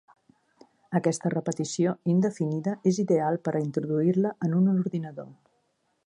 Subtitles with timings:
[0.99, 5.29] Aquesta repetició indefinida és ideal per a introduir-la en un ordinador.